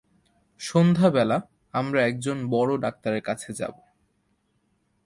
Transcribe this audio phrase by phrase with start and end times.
[0.59, 1.37] সন্ধ্যাবেলা
[1.73, 3.75] আমরা একজন বড় ডাক্তারের কাছে যাব।